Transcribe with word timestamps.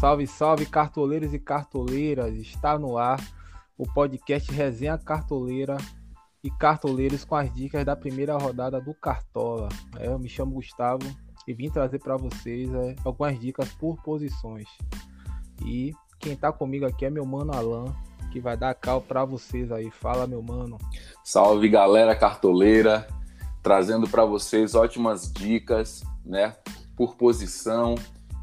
Salve, 0.00 0.26
salve, 0.26 0.64
cartoleiros 0.64 1.34
e 1.34 1.38
cartoleiras! 1.38 2.34
Está 2.34 2.78
no 2.78 2.96
ar 2.96 3.20
o 3.76 3.86
podcast 3.86 4.50
Resenha 4.50 4.96
Cartoleira 4.96 5.76
e 6.42 6.50
Cartoleiros 6.50 7.22
com 7.22 7.36
as 7.36 7.52
dicas 7.52 7.84
da 7.84 7.94
primeira 7.94 8.34
rodada 8.38 8.80
do 8.80 8.94
Cartola. 8.94 9.68
É, 9.98 10.06
eu 10.06 10.18
me 10.18 10.26
chamo 10.26 10.54
Gustavo 10.54 11.04
e 11.46 11.52
vim 11.52 11.68
trazer 11.68 11.98
para 11.98 12.16
vocês 12.16 12.72
é, 12.72 12.96
algumas 13.04 13.38
dicas 13.38 13.68
por 13.74 14.02
posições. 14.02 14.66
E 15.66 15.92
quem 16.18 16.32
está 16.32 16.50
comigo 16.50 16.86
aqui 16.86 17.04
é 17.04 17.10
meu 17.10 17.26
mano 17.26 17.54
Alan, 17.54 17.94
que 18.32 18.40
vai 18.40 18.56
dar 18.56 18.72
cal 18.72 19.02
para 19.02 19.22
vocês 19.26 19.70
aí. 19.70 19.90
Fala, 19.90 20.26
meu 20.26 20.42
mano. 20.42 20.78
Salve, 21.22 21.68
galera 21.68 22.16
cartoleira, 22.16 23.06
trazendo 23.62 24.08
para 24.08 24.24
vocês 24.24 24.74
ótimas 24.74 25.30
dicas, 25.30 26.02
né, 26.24 26.56
por 26.96 27.16
posição 27.16 27.96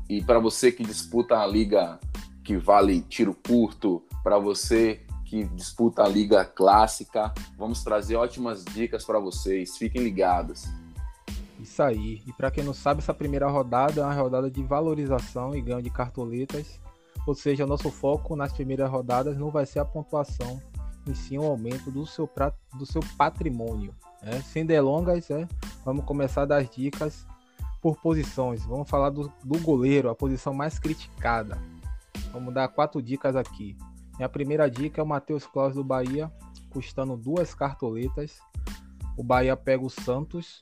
e 0.10 0.22
para 0.22 0.40
você 0.40 0.72
que 0.72 0.84
disputa 0.84 1.38
a 1.38 1.46
liga 1.46 2.00
que 2.44 2.56
vale 2.56 3.02
tiro 3.02 3.36
curto, 3.46 4.02
para 4.24 4.40
você 4.40 5.02
que 5.26 5.44
disputa 5.44 6.04
a 6.04 6.08
liga 6.08 6.46
clássica, 6.46 7.34
vamos 7.58 7.84
trazer 7.84 8.16
ótimas 8.16 8.64
dicas 8.64 9.04
para 9.04 9.20
vocês. 9.20 9.78
Fiquem 9.78 10.02
ligados. 10.02 10.66
Isso 11.60 11.84
aí. 11.84 12.22
E 12.26 12.32
para 12.32 12.50
quem 12.50 12.64
não 12.64 12.74
sabe, 12.74 13.02
essa 13.02 13.14
primeira 13.14 13.50
rodada 13.50 14.00
é 14.00 14.04
uma 14.06 14.14
rodada 14.14 14.50
de 14.50 14.64
valorização 14.64 15.54
e 15.54 15.62
ganho 15.62 15.82
de 15.82 15.90
cartoletas. 15.90 16.80
Ou 17.26 17.36
seja, 17.36 17.66
nosso 17.66 17.92
foco 17.92 18.38
nas 18.38 18.54
primeiras 18.54 18.90
rodadas 18.90 19.38
não 19.38 19.52
vai 19.52 19.66
ser 19.66 19.80
a 19.80 19.86
pontuação, 19.86 20.62
em 21.06 21.14
si 21.14 21.38
um 21.38 21.44
aumento 21.44 21.92
do 21.92 22.06
seu, 22.06 22.30
do 22.76 22.86
seu 22.86 23.02
patrimônio. 23.18 23.94
Né? 24.24 24.42
Sem 24.42 24.66
delongas, 24.66 25.30
é, 25.30 25.46
vamos 25.84 26.06
começar 26.06 26.46
das 26.46 26.70
dicas 26.70 27.26
por 27.88 28.02
posições. 28.02 28.66
Vamos 28.66 28.90
falar 28.90 29.10
do, 29.10 29.32
do 29.42 29.60
goleiro, 29.60 30.10
a 30.10 30.16
posição 30.16 30.54
mais 30.54 30.78
criticada. 30.78 31.58
Vamos 32.34 32.54
dar 32.54 32.68
quatro 32.68 33.02
dicas 33.02 33.34
aqui. 33.34 33.78
Minha 34.18 34.28
primeira 34.28 34.70
dica 34.70 35.00
é 35.00 35.04
o 35.04 35.08
Matheus 35.08 35.46
Claus 35.46 35.74
do 35.74 35.86
Bahia, 35.86 36.30
custando 36.70 37.16
duas 37.16 37.56
cartoletas. 37.56 38.40
O 39.16 39.24
Bahia 39.24 39.56
pega 39.56 39.86
o 39.86 39.90
Santos. 39.90 40.62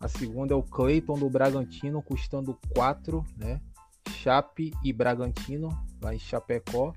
A 0.00 0.08
segunda 0.08 0.52
é 0.52 0.56
o 0.56 0.64
Cleiton 0.64 1.16
do 1.16 1.30
Bragantino, 1.30 2.02
custando 2.02 2.58
quatro, 2.74 3.24
né? 3.36 3.60
Chape 4.08 4.72
e 4.82 4.92
Bragantino, 4.92 5.68
lá 6.02 6.12
em 6.12 6.18
Chapecó. 6.18 6.92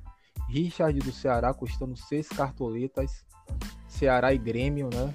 Richard 0.50 0.98
do 0.98 1.12
Ceará, 1.12 1.54
custando 1.54 1.96
seis 1.96 2.28
cartoletas. 2.28 3.24
Ceará 3.88 4.34
e 4.34 4.40
Grêmio, 4.40 4.90
né? 4.92 5.14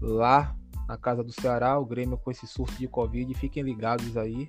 Lá 0.00 0.52
na 0.88 0.96
casa 0.96 1.22
do 1.22 1.32
Ceará, 1.32 1.78
o 1.78 1.84
Grêmio 1.84 2.18
com 2.18 2.30
esse 2.30 2.46
surto 2.46 2.74
de 2.74 2.88
Covid, 2.88 3.32
fiquem 3.34 3.62
ligados 3.62 4.16
aí. 4.16 4.48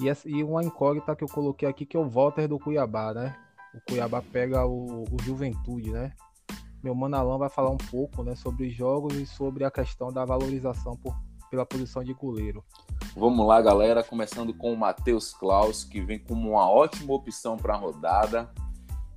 E, 0.00 0.06
e 0.26 0.42
uma 0.42 0.64
incógnita 0.64 1.14
que 1.14 1.24
eu 1.24 1.28
coloquei 1.28 1.68
aqui, 1.68 1.84
que 1.84 1.96
é 1.96 2.00
o 2.00 2.08
Walter 2.08 2.48
do 2.48 2.58
Cuiabá, 2.58 3.12
né? 3.12 3.36
O 3.74 3.80
Cuiabá 3.88 4.22
pega 4.22 4.64
o, 4.66 5.04
o 5.04 5.22
Juventude, 5.22 5.90
né? 5.90 6.12
Meu 6.82 6.94
mano 6.94 7.16
Alan 7.16 7.36
vai 7.36 7.50
falar 7.50 7.70
um 7.70 7.76
pouco 7.76 8.22
né, 8.22 8.34
sobre 8.34 8.68
os 8.68 8.74
jogos 8.74 9.14
e 9.14 9.26
sobre 9.26 9.64
a 9.64 9.70
questão 9.70 10.10
da 10.10 10.24
valorização 10.24 10.96
por, 10.96 11.14
pela 11.50 11.66
posição 11.66 12.02
de 12.02 12.14
goleiro. 12.14 12.64
Vamos 13.14 13.46
lá, 13.46 13.60
galera. 13.60 14.02
Começando 14.02 14.54
com 14.54 14.72
o 14.72 14.76
Matheus 14.76 15.34
Klaus, 15.34 15.84
que 15.84 16.00
vem 16.00 16.18
como 16.18 16.52
uma 16.52 16.70
ótima 16.70 17.12
opção 17.12 17.56
para 17.56 17.74
a 17.74 17.76
rodada. 17.76 18.50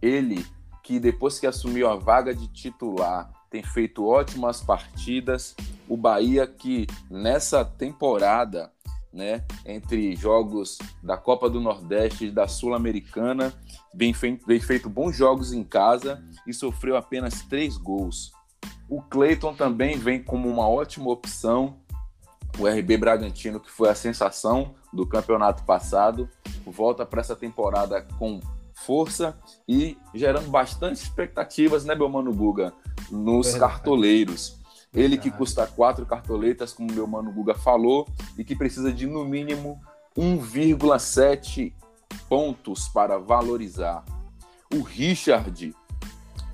Ele, 0.01 0.45
que 0.83 0.99
depois 0.99 1.39
que 1.39 1.47
assumiu 1.47 1.89
a 1.89 1.95
vaga 1.95 2.35
de 2.35 2.47
titular, 2.49 3.31
tem 3.49 3.63
feito 3.63 4.05
ótimas 4.05 4.61
partidas, 4.61 5.55
o 5.93 5.97
Bahia 5.97 6.47
que 6.47 6.87
nessa 7.07 7.63
temporada, 7.63 8.71
né, 9.13 9.45
entre 9.63 10.15
jogos 10.15 10.79
da 11.03 11.15
Copa 11.15 11.47
do 11.47 11.61
Nordeste 11.61 12.25
e 12.25 12.31
da 12.31 12.47
Sul-Americana, 12.47 13.53
vem 13.93 14.11
feito, 14.11 14.43
vem 14.47 14.59
feito 14.59 14.89
bons 14.89 15.15
jogos 15.15 15.53
em 15.53 15.63
casa 15.63 16.19
e 16.47 16.53
sofreu 16.53 16.97
apenas 16.97 17.43
três 17.43 17.77
gols. 17.77 18.31
O 18.89 19.03
Cleiton 19.03 19.53
também 19.53 19.95
vem 19.95 20.23
como 20.23 20.49
uma 20.49 20.67
ótima 20.67 21.11
opção. 21.11 21.77
O 22.57 22.67
RB 22.67 22.97
Bragantino, 22.97 23.59
que 23.59 23.69
foi 23.69 23.89
a 23.89 23.95
sensação 23.95 24.73
do 24.91 25.05
campeonato 25.05 25.63
passado, 25.63 26.27
volta 26.65 27.05
para 27.05 27.21
essa 27.21 27.35
temporada 27.35 28.01
com 28.17 28.39
força 28.73 29.37
e 29.69 29.95
gerando 30.11 30.49
bastante 30.49 30.95
expectativas, 31.03 31.85
né, 31.85 31.93
meu 31.93 32.09
mano 32.09 32.33
Guga, 32.33 32.73
nos 33.11 33.53
cartoleiros. 33.53 34.62
Ele 34.93 35.17
que 35.17 35.31
custa 35.31 35.65
quatro 35.65 36.05
cartoletas, 36.05 36.71
como 36.71 36.93
meu 36.93 37.07
mano 37.07 37.31
Guga 37.31 37.55
falou, 37.55 38.07
e 38.37 38.43
que 38.43 38.55
precisa 38.55 38.91
de 38.91 39.07
no 39.07 39.25
mínimo 39.25 39.81
1,7 40.15 41.73
pontos 42.29 42.87
para 42.87 43.17
valorizar. 43.17 44.03
O 44.73 44.81
Richard, 44.81 45.75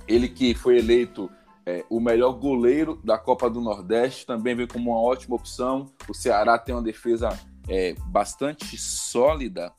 ele 0.08 0.30
que 0.30 0.54
foi 0.54 0.78
eleito 0.78 1.30
é, 1.66 1.86
o 1.90 2.00
melhor 2.00 2.32
goleiro 2.34 3.00
da 3.04 3.18
Copa 3.18 3.50
do 3.50 3.62
Nordeste, 3.62 4.26
também 4.26 4.56
vem 4.56 4.68
como 4.68 4.92
uma 4.92 5.00
ótima 5.00 5.36
opção. 5.36 5.86
O 6.08 6.14
Ceará 6.14 6.58
tem 6.58 6.74
uma 6.74 6.82
defesa 6.82 7.30
é, 7.68 7.94
bastante 8.08 8.78
sólida 8.78 9.72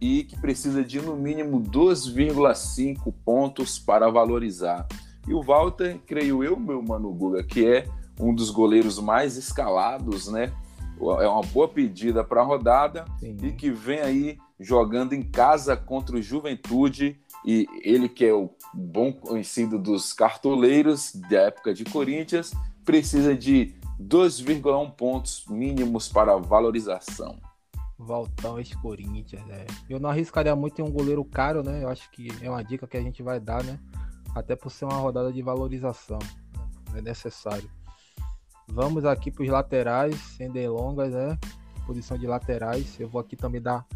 e 0.00 0.24
que 0.24 0.38
precisa 0.40 0.82
de 0.82 1.00
no 1.00 1.16
mínimo 1.16 1.60
2,5 1.62 3.14
pontos 3.24 3.78
para 3.78 4.10
valorizar. 4.10 4.86
E 5.28 5.34
o 5.34 5.42
Walter, 5.42 5.98
creio 6.06 6.42
eu, 6.42 6.58
meu 6.58 6.82
mano 6.82 7.12
Guga, 7.12 7.42
que 7.42 7.66
é 7.66 7.86
um 8.18 8.34
dos 8.34 8.50
goleiros 8.50 8.98
mais 8.98 9.36
escalados, 9.36 10.28
né? 10.28 10.52
É 11.20 11.28
uma 11.28 11.42
boa 11.42 11.68
pedida 11.68 12.24
para 12.24 12.40
a 12.40 12.44
rodada 12.44 13.04
Sim. 13.20 13.36
e 13.42 13.52
que 13.52 13.70
vem 13.70 14.00
aí 14.00 14.38
jogando 14.58 15.12
em 15.12 15.22
casa 15.22 15.76
contra 15.76 16.16
o 16.16 16.22
Juventude 16.22 17.20
e 17.44 17.66
ele 17.82 18.08
que 18.08 18.24
é 18.24 18.32
o 18.32 18.50
bom 18.72 19.12
conhecido 19.12 19.78
dos 19.78 20.14
cartoleiros 20.14 21.14
da 21.14 21.42
época 21.42 21.74
de 21.74 21.84
Corinthians 21.84 22.54
precisa 22.84 23.34
de 23.36 23.74
2,1 24.00 24.90
pontos 24.92 25.44
mínimos 25.48 26.08
para 26.08 26.36
valorização. 26.36 27.38
Valtão 27.98 28.58
ex-Corinthians, 28.58 29.44
né? 29.46 29.66
Eu 29.88 29.98
não 29.98 30.10
arriscaria 30.10 30.54
muito 30.54 30.80
em 30.80 30.84
um 30.84 30.90
goleiro 30.90 31.24
caro, 31.24 31.62
né? 31.62 31.82
Eu 31.82 31.88
acho 31.88 32.10
que 32.10 32.28
é 32.42 32.50
uma 32.50 32.62
dica 32.62 32.86
que 32.86 32.96
a 32.96 33.00
gente 33.00 33.22
vai 33.22 33.40
dar, 33.40 33.64
né? 33.64 33.78
Até 34.34 34.54
por 34.54 34.70
ser 34.70 34.84
uma 34.84 34.96
rodada 34.96 35.32
de 35.32 35.40
valorização. 35.40 36.18
Né? 36.92 36.98
É 36.98 37.00
necessário. 37.00 37.70
Vamos 38.68 39.04
aqui 39.04 39.30
para 39.30 39.44
os 39.44 39.48
laterais, 39.48 40.16
sem 40.36 40.50
delongas, 40.50 41.12
né? 41.12 41.38
Posição 41.86 42.18
de 42.18 42.26
laterais. 42.26 42.98
Eu 42.98 43.08
vou 43.08 43.20
aqui 43.20 43.36
também 43.36 43.60
dar 43.60 43.86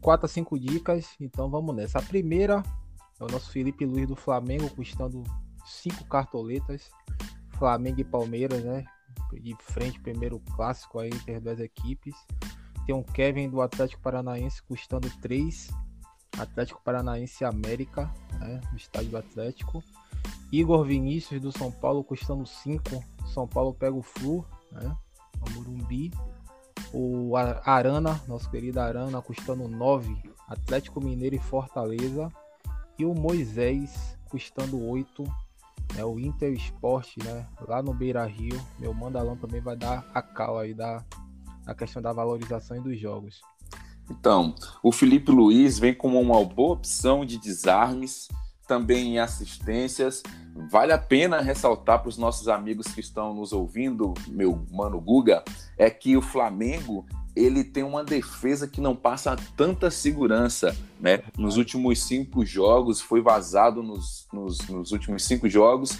4 0.00 0.26
a 0.26 0.28
5 0.28 0.58
dicas. 0.58 1.14
Então 1.20 1.50
vamos 1.50 1.74
nessa. 1.74 1.98
A 1.98 2.02
primeira 2.02 2.62
é 3.18 3.24
o 3.24 3.28
nosso 3.28 3.50
Felipe 3.50 3.84
Luiz 3.84 4.08
do 4.08 4.16
Flamengo, 4.16 4.68
custando 4.70 5.22
5 5.66 6.04
cartoletas. 6.06 6.90
Flamengo 7.58 8.00
e 8.00 8.04
Palmeiras, 8.04 8.64
né? 8.64 8.84
De 9.32 9.54
frente, 9.60 10.00
primeiro 10.00 10.40
clássico 10.56 10.98
aí 10.98 11.10
entre 11.10 11.34
as 11.34 11.42
duas 11.42 11.60
equipes. 11.60 12.14
Tem 12.86 12.94
um 12.94 13.02
Kevin 13.02 13.50
do 13.50 13.60
Atlético 13.60 14.02
Paranaense 14.02 14.62
custando 14.62 15.08
3. 15.20 15.68
Atlético 16.38 16.80
Paranaense 16.82 17.44
América, 17.44 18.12
né? 18.38 18.60
No 18.70 18.76
estádio 18.76 19.10
do 19.10 19.18
Atlético. 19.18 19.84
Igor 20.52 20.84
Vinícius 20.84 21.40
do 21.40 21.52
São 21.52 21.70
Paulo 21.70 22.02
custando 22.02 22.44
5. 22.44 23.04
São 23.32 23.46
Paulo 23.46 23.72
pega 23.72 23.94
o 23.94 24.02
Flu, 24.02 24.44
né? 24.72 24.96
O 25.40 25.50
Morumbi. 25.54 26.10
O 26.92 27.36
Arana, 27.36 28.20
nosso 28.26 28.50
querido 28.50 28.80
Arana, 28.80 29.22
custando 29.22 29.68
9. 29.68 30.16
Atlético 30.48 31.00
Mineiro 31.00 31.36
e 31.36 31.38
Fortaleza. 31.38 32.28
E 32.98 33.04
o 33.04 33.14
Moisés 33.14 34.18
custando 34.28 34.84
8. 34.84 35.24
É 35.96 36.04
o 36.04 36.18
Inter 36.18 36.52
Sport, 36.54 37.16
né? 37.24 37.46
Lá 37.68 37.80
no 37.80 37.94
Beira 37.94 38.24
Rio. 38.24 38.60
Meu 38.78 38.92
mandalão 38.92 39.36
também 39.36 39.60
vai 39.60 39.76
dar 39.76 40.10
a 40.12 40.20
cal 40.20 40.58
aí 40.58 40.74
da, 40.74 41.04
da 41.64 41.74
questão 41.74 42.02
da 42.02 42.12
valorização 42.12 42.82
dos 42.82 42.98
jogos. 42.98 43.40
Então, 44.10 44.56
o 44.82 44.90
Felipe 44.90 45.30
Luiz 45.30 45.78
vem 45.78 45.94
como 45.94 46.20
uma 46.20 46.44
boa 46.44 46.72
opção 46.72 47.24
de 47.24 47.38
desarmes 47.38 48.26
também 48.70 49.14
em 49.14 49.18
assistências. 49.18 50.22
Vale 50.70 50.92
a 50.92 50.98
pena 50.98 51.40
ressaltar 51.40 51.98
para 51.98 52.08
os 52.08 52.16
nossos 52.16 52.46
amigos 52.46 52.86
que 52.86 53.00
estão 53.00 53.34
nos 53.34 53.52
ouvindo, 53.52 54.14
meu 54.28 54.64
mano 54.70 55.00
Guga, 55.00 55.42
é 55.76 55.90
que 55.90 56.16
o 56.16 56.22
Flamengo 56.22 57.04
ele 57.34 57.64
tem 57.64 57.82
uma 57.82 58.04
defesa 58.04 58.68
que 58.68 58.80
não 58.80 58.94
passa 58.94 59.34
tanta 59.56 59.90
segurança, 59.90 60.76
né? 61.00 61.20
Nos 61.36 61.56
últimos 61.56 62.00
cinco 62.04 62.46
jogos, 62.46 63.00
foi 63.00 63.20
vazado 63.20 63.82
nos, 63.82 64.28
nos, 64.32 64.60
nos 64.68 64.92
últimos 64.92 65.24
cinco 65.24 65.48
jogos. 65.48 65.98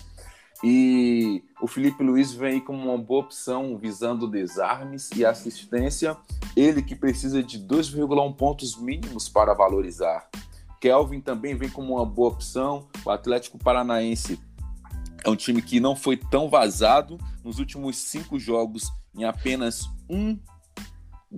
E 0.62 1.42
o 1.60 1.66
Felipe 1.66 2.04
Luiz 2.04 2.32
vem 2.32 2.60
como 2.60 2.88
uma 2.88 2.98
boa 2.98 3.24
opção, 3.24 3.76
visando 3.78 4.28
desarmes 4.28 5.10
e 5.16 5.24
assistência. 5.24 6.16
Ele 6.56 6.82
que 6.82 6.94
precisa 6.94 7.42
de 7.42 7.58
2,1 7.58 8.36
pontos 8.36 8.80
mínimos 8.80 9.28
para 9.28 9.54
valorizar. 9.54 10.28
Kelvin 10.80 11.20
também 11.20 11.54
vem 11.54 11.68
como 11.68 11.96
uma 11.96 12.06
boa 12.06 12.30
opção. 12.30 12.88
O 13.04 13.10
Atlético 13.10 13.58
Paranaense 13.58 14.40
é 15.22 15.28
um 15.28 15.36
time 15.36 15.60
que 15.60 15.78
não 15.78 15.94
foi 15.94 16.16
tão 16.16 16.48
vazado 16.48 17.18
nos 17.44 17.58
últimos 17.58 17.96
cinco 17.98 18.38
jogos, 18.38 18.90
em 19.14 19.24
apenas 19.24 19.88
um 20.08 20.38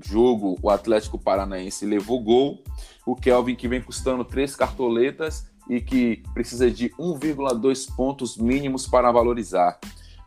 jogo 0.01 0.59
o 0.63 0.71
Atlético 0.71 1.19
Paranaense 1.19 1.85
levou 1.85 2.23
gol. 2.23 2.63
O 3.05 3.17
Kelvin 3.17 3.57
que 3.57 3.69
vem 3.69 3.83
custando 3.83 4.25
três 4.25 4.55
cartoletas 4.55 5.51
e 5.69 5.81
que 5.81 6.23
precisa 6.33 6.71
de 6.71 6.91
1,2 6.91 7.95
pontos 7.95 8.37
mínimos 8.37 8.87
para 8.87 9.11
valorizar. 9.11 9.79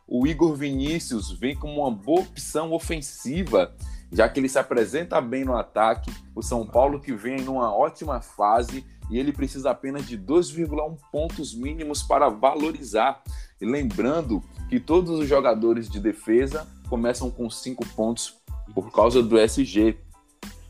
O 0.07 0.27
Igor 0.27 0.53
Vinícius 0.56 1.31
vem 1.31 1.56
como 1.56 1.81
uma 1.81 1.91
boa 1.91 2.21
opção 2.21 2.73
ofensiva, 2.73 3.75
já 4.12 4.29
que 4.29 4.39
ele 4.39 4.47
se 4.47 4.59
apresenta 4.59 5.19
bem 5.19 5.44
no 5.44 5.56
ataque. 5.56 6.12
O 6.35 6.44
São 6.44 6.65
Paulo 6.65 7.00
que 7.00 7.13
vem 7.13 7.41
numa 7.41 7.73
ótima 7.73 8.21
fase 8.21 8.85
e 9.09 9.19
ele 9.19 9.31
precisa 9.31 9.71
apenas 9.71 10.07
de 10.07 10.17
2,1 10.17 10.97
pontos 11.11 11.53
mínimos 11.53 12.03
para 12.03 12.29
valorizar. 12.29 13.21
E 13.61 13.65
lembrando 13.65 14.43
que 14.69 14.79
todos 14.79 15.19
os 15.19 15.27
jogadores 15.27 15.89
de 15.89 15.99
defesa 15.99 16.67
começam 16.89 17.29
com 17.29 17.49
5 17.49 17.85
pontos 17.95 18.35
por 18.73 18.91
causa 18.91 19.21
do 19.21 19.37
SG. 19.39 19.97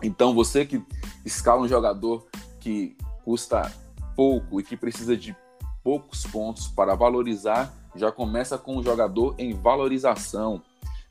Então 0.04 0.34
você 0.34 0.66
que 0.66 0.84
escala 1.26 1.62
um 1.62 1.68
jogador 1.68 2.28
que 2.60 2.96
custa 3.24 3.72
pouco 4.16 4.60
e 4.60 4.64
que 4.64 4.78
precisa 4.78 5.16
de 5.16 5.36
poucos 5.84 6.24
pontos 6.24 6.68
para 6.68 6.96
valorizar, 6.96 7.74
já 7.96 8.12
começa 8.12 8.58
com 8.58 8.78
o 8.78 8.84
jogador 8.84 9.36
em 9.38 9.54
valorização. 9.54 10.62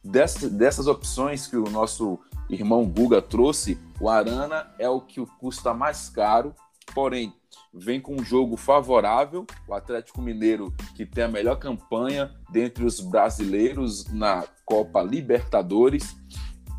Dessas, 0.03 0.51
dessas 0.51 0.87
opções 0.87 1.47
que 1.47 1.57
o 1.57 1.71
nosso 1.71 2.19
irmão 2.51 2.85
Guga 2.85 3.23
trouxe, 3.23 3.79
o 3.99 4.09
Arana 4.09 4.67
é 4.79 4.89
o 4.89 5.01
que 5.01 5.25
custa 5.39 5.73
mais 5.73 6.11
caro, 6.11 6.55
porém 6.95 7.33
vem 7.73 8.01
com 8.01 8.15
um 8.15 8.25
jogo 8.25 8.57
favorável. 8.57 9.47
O 9.67 9.75
Atlético 9.75 10.23
Mineiro, 10.23 10.73
que 10.95 11.05
tem 11.05 11.25
a 11.25 11.29
melhor 11.29 11.57
campanha 11.57 12.33
dentre 12.51 12.85
os 12.85 13.01
brasileiros 13.01 14.07
na 14.13 14.45
Copa 14.65 15.03
Libertadores 15.03 16.17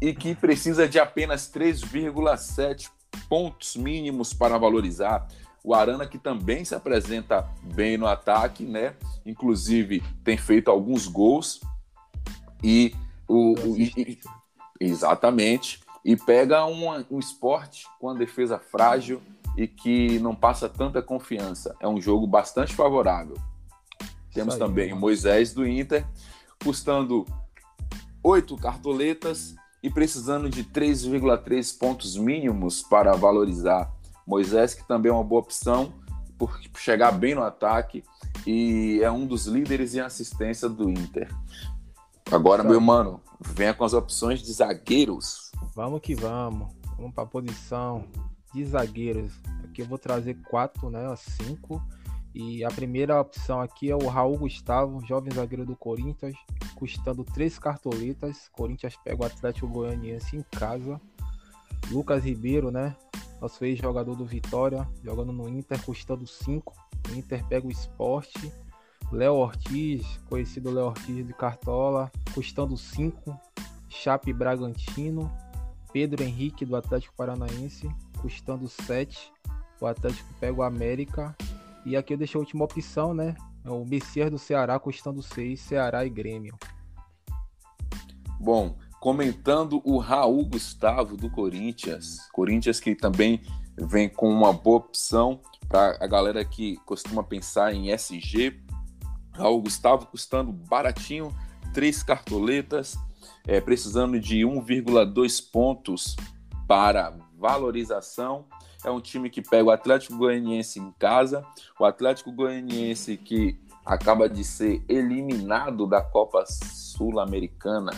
e 0.02 0.14
que 0.14 0.34
precisa 0.34 0.88
de 0.88 1.00
apenas 1.00 1.52
3,7 1.52 2.90
pontos 3.30 3.76
mínimos 3.76 4.34
para 4.34 4.58
valorizar. 4.58 5.28
O 5.64 5.74
Arana 5.74 6.06
que 6.06 6.18
também 6.18 6.64
se 6.64 6.76
apresenta 6.76 7.50
bem 7.74 7.98
no 7.98 8.06
ataque, 8.06 8.64
né? 8.64 8.96
Inclusive 9.26 10.04
tem 10.24 10.38
feito 10.38 10.70
alguns 10.70 11.08
gols 11.08 11.60
e 12.64 12.94
o, 13.28 13.54
o 13.54 13.78
e, 13.78 14.20
exatamente 14.80 15.80
e 16.04 16.16
pega 16.16 16.64
um 16.68 17.18
esporte 17.18 17.88
com 18.00 18.10
a 18.10 18.14
defesa 18.14 18.60
frágil 18.60 19.22
e 19.58 19.68
que 19.68 20.20
não 20.20 20.36
passa 20.36 20.68
tanta 20.68 21.02
confiança. 21.02 21.76
É 21.80 21.88
um 21.88 22.00
jogo 22.00 22.28
bastante 22.28 22.74
favorável. 22.74 23.36
Temos 24.34 24.56
aí, 24.56 24.60
também 24.60 24.94
o 24.94 24.98
Moisés 24.98 25.54
do 25.54 25.66
Inter, 25.66 26.06
custando 26.62 27.26
oito 28.24 28.58
cartoletas 28.58 29.56
e 29.82 29.90
precisando 29.90 30.50
de 30.50 30.64
3,3 30.64 31.78
pontos 31.78 32.18
mínimos 32.18 32.82
para 32.82 33.16
valorizar. 33.16 33.92
Moisés, 34.26 34.74
que 34.74 34.86
também 34.88 35.12
é 35.12 35.14
uma 35.14 35.24
boa 35.24 35.42
opção 35.42 35.94
por 36.38 36.60
chegar 36.78 37.12
bem 37.12 37.36
no 37.36 37.44
ataque 37.44 38.04
e 38.46 39.00
é 39.02 39.10
um 39.10 39.26
dos 39.26 39.46
líderes 39.46 39.96
em 39.96 40.00
assistência 40.00 40.68
do 40.68 40.90
Inter. 40.90 41.30
Agora, 42.32 42.64
meu 42.64 42.82
mano, 42.82 43.22
venha 43.40 43.74
com 43.74 43.86
as 43.86 43.94
opções 43.94 44.42
de 44.42 44.52
zagueiros. 44.52 45.52
Vamos 45.76 46.02
que 46.02 46.16
vamos. 46.16 46.74
Vamos 46.98 47.14
para 47.14 47.24
a 47.24 47.28
posição 47.28 48.06
de 48.56 48.66
zagueiros. 48.66 49.34
Aqui 49.66 49.82
eu 49.82 49.86
vou 49.86 49.98
trazer 49.98 50.36
quatro, 50.50 50.90
né? 50.90 51.14
Cinco. 51.18 51.84
E 52.34 52.64
a 52.64 52.70
primeira 52.70 53.20
opção 53.20 53.60
aqui 53.62 53.92
é 53.92 53.96
o 53.96 54.08
Raul 54.08 54.38
Gustavo, 54.38 55.06
jovem 55.06 55.34
zagueiro 55.34 55.66
do 55.66 55.76
Corinthians, 55.76 56.36
custando 56.76 57.24
três 57.24 57.60
cartoletas. 57.60 58.50
Corinthians 58.54 58.96
pega 59.04 59.22
o 59.22 59.26
Atlético 59.26 59.68
Goianiense 59.68 60.38
em 60.38 60.44
casa. 60.58 61.00
Lucas 61.92 62.24
Ribeiro, 62.24 62.72
né? 62.72 62.96
Nosso 63.42 63.64
ex-jogador 63.64 64.16
do 64.16 64.26
Vitória, 64.26 64.88
jogando 65.04 65.32
no 65.32 65.48
Inter, 65.50 65.82
custando 65.84 66.26
5. 66.26 66.74
O 67.10 67.16
Inter 67.16 67.46
pega 67.48 67.68
o 67.68 67.72
esporte. 67.72 68.52
Léo 69.12 69.36
Ortiz, 69.36 70.18
conhecido 70.30 70.72
Léo 70.72 70.88
Ortiz 70.88 71.28
de 71.28 71.34
Cartola, 71.34 72.12
custando 72.34 72.76
5. 72.76 73.38
Chape 73.88 74.34
Bragantino. 74.34 75.32
Pedro 75.96 76.24
Henrique 76.24 76.66
do 76.66 76.76
Atlético 76.76 77.16
Paranaense, 77.16 77.90
custando 78.16 78.68
7. 78.68 79.32
O 79.80 79.86
Atlético 79.86 80.34
pega 80.40 80.60
o 80.60 80.64
América. 80.64 81.36
E 81.86 81.96
aqui 81.96 82.14
eu 82.14 82.18
deixei 82.18 82.38
a 82.38 82.42
última 82.42 82.66
opção, 82.66 83.14
né? 83.14 83.36
É 83.64 83.70
o 83.70 83.86
Messias 83.86 84.32
do 84.32 84.38
Ceará 84.38 84.80
custando 84.80 85.22
6, 85.22 85.60
Ceará 85.60 86.06
e 86.06 86.10
Grêmio. 86.10 86.56
Bom, 88.40 88.78
comentando 89.00 89.82
o 89.84 89.98
Raul 89.98 90.46
Gustavo 90.46 91.16
do 91.18 91.30
Corinthians. 91.30 92.20
Corinthians 92.32 92.80
que 92.80 92.96
também 92.96 93.42
vem 93.78 94.08
com 94.10 94.30
uma 94.30 94.54
boa 94.54 94.78
opção 94.78 95.42
para 95.68 95.98
a 96.00 96.08
galera 96.08 96.44
que 96.46 96.78
costuma 96.86 97.24
pensar 97.24 97.74
em 97.74 97.92
SG. 97.92 98.60
Raul 99.32 99.62
Gustavo 99.62 100.06
custando 100.08 100.52
baratinho, 100.52 101.36
três 101.74 102.02
cartoletas, 102.02 102.98
é, 103.48 103.60
precisando 103.60 104.20
de 104.20 104.40
1,2 104.40 105.52
pontos 105.52 106.16
para 106.68 107.18
valorização. 107.38 108.46
É 108.84 108.90
um 108.90 109.02
time 109.02 109.30
que 109.30 109.42
pega 109.42 109.66
o 109.66 109.72
Atlético 109.72 110.18
Goianiense 110.18 110.80
em 110.80 110.92
casa, 111.00 111.46
o 111.80 111.86
Atlético 111.86 112.32
Goianiense 112.32 113.18
que 113.18 113.60
acaba 113.86 114.28
de 114.28 114.44
ser 114.44 114.84
eliminado 114.88 115.86
da 115.86 116.02
Copa 116.02 116.44
Sul-Americana 116.46 117.92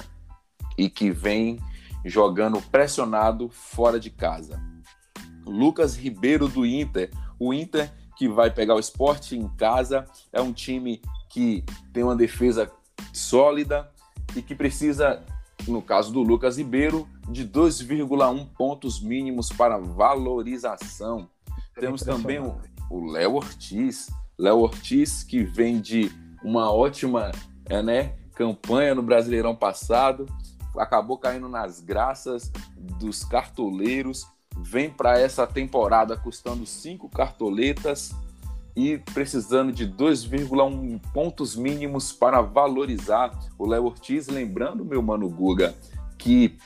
e 0.78 0.90
que 0.90 1.12
vem 1.12 1.60
jogando 2.06 2.62
pressionado 2.62 3.50
fora 3.50 4.00
de 4.00 4.10
casa. 4.10 4.62
Lucas 5.46 5.96
Ribeiro 5.96 6.48
do 6.48 6.66
Inter, 6.66 7.10
o 7.40 7.54
Inter 7.54 7.92
que 8.18 8.28
vai 8.28 8.50
pegar 8.50 8.76
o 8.76 8.80
esporte 8.80 9.38
em 9.38 9.48
casa, 9.48 10.06
é 10.34 10.42
um 10.42 10.52
time 10.52 11.02
que 11.30 11.64
tem 11.94 12.04
uma 12.04 12.16
defesa 12.16 12.72
sólida 13.14 13.90
e 14.36 14.42
que 14.42 14.56
precisa, 14.56 15.24
no 15.68 15.82
caso 15.82 16.12
do 16.12 16.22
Lucas 16.22 16.58
Ribeiro, 16.58 17.08
de 17.30 17.48
2,1 17.48 18.48
pontos 18.58 19.02
mínimos 19.02 19.50
para 19.50 19.78
valorização. 19.78 21.30
É 21.76 21.82
Temos 21.82 22.02
também 22.02 22.40
o 22.90 23.06
Léo 23.12 23.36
Ortiz, 23.36 24.08
Léo 24.38 24.60
Ortiz 24.60 25.24
que 25.24 25.44
vem 25.44 25.80
de 25.80 26.12
uma 26.44 26.72
ótima 26.72 27.32
é, 27.66 27.82
né, 27.82 28.16
campanha 28.36 28.96
no 28.96 29.02
Brasileirão 29.02 29.56
passado, 29.56 30.26
acabou 30.78 31.18
caindo 31.18 31.50
nas 31.50 31.80
graças 31.80 32.52
dos 33.00 33.24
cartoleiros, 33.24 34.28
vem 34.58 34.90
para 34.90 35.20
essa 35.20 35.46
temporada 35.46 36.16
custando 36.16 36.66
cinco 36.66 37.10
cartoletas 37.10 38.14
e 38.78 39.00
precisando 39.00 39.72
de 39.72 39.88
2,1 39.88 41.02
pontos 41.12 41.56
mínimos 41.56 42.14
para 42.14 42.42
valorizar 42.42 43.32
o 43.58 43.66
Léo 43.66 43.86
Ortiz. 43.86 44.28
Lembrando, 44.28 44.86
meu 44.86 45.02
mano 45.02 45.28
Guga, 45.28 45.74
que 46.16 46.60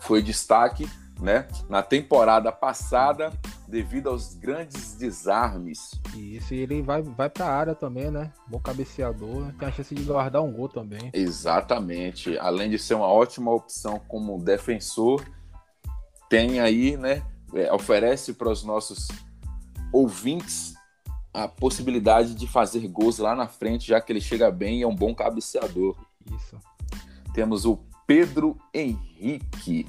foi 0.00 0.22
destaque 0.22 0.86
né, 1.18 1.48
na 1.66 1.82
temporada 1.82 2.52
passada 2.52 3.32
devido 3.66 4.10
aos 4.10 4.34
grandes 4.34 4.92
desarmes. 4.92 5.98
Isso, 6.14 6.52
e 6.52 6.58
ele 6.58 6.82
vai, 6.82 7.00
vai 7.00 7.30
para 7.30 7.46
a 7.46 7.54
área 7.54 7.74
também, 7.74 8.10
né? 8.10 8.30
Bom 8.46 8.60
cabeceador, 8.60 9.46
né? 9.46 9.54
tem 9.58 9.68
a 9.68 9.72
chance 9.72 9.94
de 9.94 10.02
guardar 10.02 10.42
um 10.42 10.52
gol 10.52 10.68
também. 10.68 11.10
Exatamente. 11.14 12.36
Além 12.36 12.68
de 12.68 12.78
ser 12.78 12.94
uma 12.94 13.06
ótima 13.06 13.50
opção 13.50 13.98
como 14.08 14.38
defensor, 14.38 15.24
tem 16.28 16.60
aí, 16.60 16.98
né? 16.98 17.22
É, 17.54 17.72
oferece 17.72 18.34
para 18.34 18.50
os 18.50 18.62
nossos 18.62 19.08
ouvintes 19.90 20.78
a 21.32 21.46
possibilidade 21.46 22.34
de 22.34 22.46
fazer 22.46 22.86
gols 22.88 23.18
lá 23.18 23.34
na 23.34 23.46
frente, 23.46 23.88
já 23.88 24.00
que 24.00 24.12
ele 24.12 24.20
chega 24.20 24.50
bem 24.50 24.80
e 24.80 24.82
é 24.82 24.86
um 24.86 24.94
bom 24.94 25.14
cabeceador. 25.14 25.96
Isso. 26.34 26.58
Temos 27.32 27.64
o 27.64 27.78
Pedro 28.06 28.58
Henrique. 28.74 29.86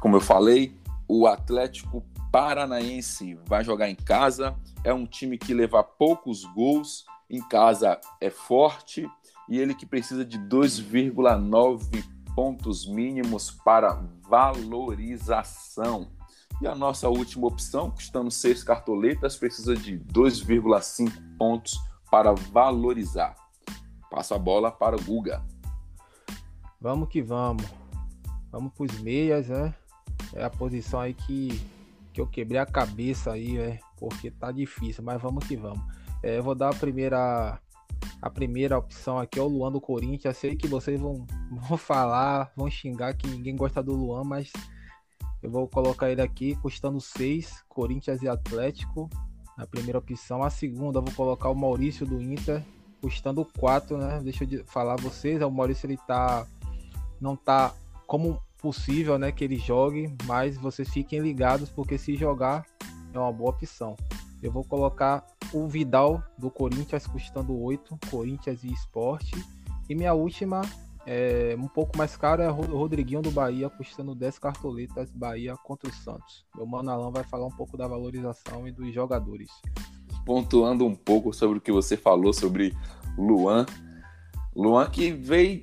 Como 0.00 0.16
eu 0.16 0.20
falei, 0.20 0.76
o 1.08 1.26
Atlético 1.26 2.04
Paranaense 2.32 3.38
vai 3.46 3.62
jogar 3.64 3.88
em 3.88 3.94
casa. 3.94 4.56
É 4.82 4.92
um 4.92 5.06
time 5.06 5.38
que 5.38 5.54
leva 5.54 5.82
poucos 5.82 6.44
gols, 6.44 7.06
em 7.30 7.40
casa 7.48 8.00
é 8.20 8.30
forte 8.30 9.08
e 9.48 9.58
ele 9.58 9.74
que 9.74 9.86
precisa 9.86 10.24
de 10.24 10.38
2,9 10.38 12.04
pontos 12.34 12.86
mínimos 12.86 13.50
para 13.50 14.02
valorização. 14.28 16.08
E 16.60 16.66
a 16.66 16.74
nossa 16.74 17.08
última 17.08 17.46
opção, 17.46 17.90
custando 17.90 18.30
seis 18.30 18.64
cartoletas, 18.64 19.36
precisa 19.36 19.76
de 19.76 19.98
2,5 19.98 21.10
pontos 21.36 21.78
para 22.10 22.32
valorizar. 22.32 23.34
Passo 24.10 24.34
a 24.34 24.38
bola 24.38 24.70
para 24.70 24.96
o 24.96 25.02
Guga. 25.02 25.44
Vamos 26.80 27.08
que 27.08 27.20
vamos. 27.20 27.64
Vamos 28.50 28.72
para 28.72 28.86
os 28.86 29.00
meias, 29.00 29.48
né? 29.48 29.74
É 30.34 30.44
a 30.44 30.50
posição 30.50 31.00
aí 31.00 31.12
que 31.12 31.60
que 32.16 32.20
eu 32.22 32.26
quebrei 32.26 32.58
a 32.58 32.64
cabeça 32.64 33.32
aí, 33.32 33.58
é, 33.58 33.78
porque 33.98 34.30
tá 34.30 34.50
difícil, 34.50 35.04
mas 35.04 35.20
vamos 35.20 35.46
que 35.46 35.54
vamos. 35.54 35.82
É, 36.22 36.38
eu 36.38 36.42
vou 36.42 36.54
dar 36.54 36.70
a 36.70 36.74
primeira 36.74 37.60
a 38.22 38.30
primeira 38.30 38.78
opção 38.78 39.18
aqui 39.18 39.38
é 39.38 39.42
o 39.42 39.46
Luan 39.46 39.70
do 39.70 39.82
Corinthians. 39.82 40.24
Eu 40.24 40.40
sei 40.40 40.56
que 40.56 40.66
vocês 40.66 40.98
vão, 40.98 41.26
vão 41.50 41.76
falar, 41.76 42.50
vão 42.56 42.70
xingar 42.70 43.14
que 43.14 43.28
ninguém 43.28 43.54
gosta 43.54 43.82
do 43.82 43.94
Luan, 43.94 44.24
mas 44.24 44.50
Eu 45.46 45.52
vou 45.52 45.68
colocar 45.68 46.10
ele 46.10 46.20
aqui 46.20 46.56
custando 46.56 47.00
6, 47.00 47.62
Corinthians 47.68 48.20
e 48.20 48.28
Atlético. 48.28 49.08
A 49.56 49.64
primeira 49.64 50.00
opção. 50.00 50.42
A 50.42 50.50
segunda, 50.50 51.00
vou 51.00 51.14
colocar 51.14 51.50
o 51.50 51.54
Maurício 51.54 52.04
do 52.04 52.20
Inter, 52.20 52.64
custando 53.00 53.46
4, 53.56 53.96
né? 53.96 54.20
Deixa 54.24 54.42
eu 54.42 54.64
falar 54.66 54.94
a 54.94 54.96
vocês, 54.96 55.40
o 55.40 55.48
Maurício 55.48 55.86
ele 55.86 55.96
tá 55.98 56.44
não 57.20 57.36
tá 57.36 57.72
como 58.08 58.42
possível, 58.58 59.20
né, 59.20 59.30
que 59.30 59.44
ele 59.44 59.56
jogue, 59.56 60.12
mas 60.24 60.58
vocês 60.58 60.88
fiquem 60.88 61.20
ligados 61.20 61.70
porque 61.70 61.96
se 61.96 62.16
jogar 62.16 62.66
é 63.14 63.18
uma 63.18 63.32
boa 63.32 63.50
opção. 63.50 63.94
Eu 64.42 64.50
vou 64.50 64.64
colocar 64.64 65.24
o 65.52 65.68
Vidal 65.68 66.24
do 66.36 66.50
Corinthians 66.50 67.06
custando 67.06 67.56
8, 67.56 67.96
Corinthians 68.10 68.64
e 68.64 68.72
Esporte. 68.72 69.32
E 69.88 69.94
minha 69.94 70.12
última, 70.12 70.62
é, 71.06 71.56
um 71.56 71.68
pouco 71.68 71.96
mais 71.96 72.16
caro, 72.16 72.42
é 72.42 72.50
o 72.50 72.52
Rodriguinho 72.52 73.22
do 73.22 73.30
Bahia 73.30 73.70
custando 73.70 74.12
10 74.12 74.40
cartoletas, 74.40 75.08
Bahia 75.12 75.54
contra 75.62 75.88
o 75.88 75.92
Santos. 75.92 76.44
Meu 76.54 76.66
mano 76.66 76.90
Alan 76.90 77.12
vai 77.12 77.22
falar 77.22 77.46
um 77.46 77.50
pouco 77.50 77.76
da 77.76 77.86
valorização 77.86 78.66
e 78.66 78.72
dos 78.72 78.92
jogadores. 78.92 79.48
Pontuando 80.24 80.84
um 80.84 80.96
pouco 80.96 81.32
sobre 81.32 81.58
o 81.58 81.60
que 81.60 81.70
você 81.70 81.96
falou 81.96 82.32
sobre 82.32 82.76
Luan. 83.16 83.64
Luan 84.54 84.90
que 84.90 85.12
veio 85.12 85.62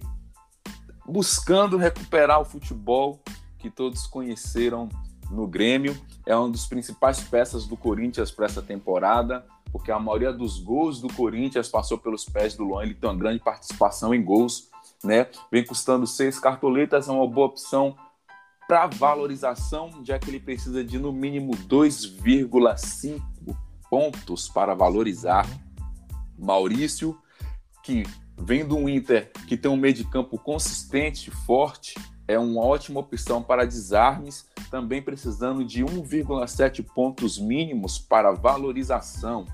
buscando 1.06 1.76
recuperar 1.76 2.40
o 2.40 2.46
futebol 2.46 3.22
que 3.60 3.70
todos 3.70 4.08
conheceram 4.08 4.88
no 5.30 5.46
Grêmio. 5.46 5.94
É 6.26 6.34
uma 6.34 6.50
das 6.50 6.66
principais 6.66 7.20
peças 7.20 7.68
do 7.68 7.76
Corinthians 7.76 8.32
para 8.32 8.46
essa 8.46 8.62
temporada, 8.62 9.46
porque 9.74 9.92
a 9.92 10.00
maioria 10.00 10.32
dos 10.32 10.58
gols 10.60 11.02
do 11.02 11.12
Corinthians 11.14 11.68
passou 11.68 11.98
pelos 11.98 12.24
pés 12.24 12.56
do 12.56 12.64
Luan. 12.64 12.84
Ele 12.84 12.94
tem 12.94 13.10
uma 13.10 13.18
grande 13.18 13.40
participação 13.40 14.14
em 14.14 14.24
gols, 14.24 14.70
né? 15.04 15.28
Vem 15.52 15.66
custando 15.66 16.08
seis 16.08 16.40
cartoletas, 16.40 17.08
é 17.08 17.12
uma 17.12 17.28
boa 17.28 17.48
opção 17.48 17.96
para 18.68 18.88
valorização, 18.88 20.04
já 20.04 20.18
que 20.18 20.30
ele 20.30 20.40
precisa 20.40 20.84
de 20.84 20.98
no 20.98 21.12
mínimo 21.12 21.54
2,5 21.54 23.22
pontos 23.90 24.48
para 24.48 24.74
valorizar. 24.74 25.46
Maurício, 26.38 27.18
que 27.84 28.04
vem 28.38 28.66
do 28.66 28.90
Inter, 28.90 29.32
que 29.48 29.58
tem 29.58 29.70
um 29.70 29.78
meio 29.78 29.94
de 29.94 30.06
campo 30.06 30.38
consistente, 30.38 31.30
forte, 31.30 31.96
é 32.28 32.40
uma 32.40 32.62
ótima 32.62 33.02
opção 33.02 33.44
para 33.44 33.66
desarmes, 33.66 34.48
também 34.72 35.02
precisando 35.02 35.64
de 35.64 35.84
1,7 35.84 36.84
pontos 36.96 37.38
mínimos 37.38 38.00
para 38.00 38.32
valorização. 38.32 39.46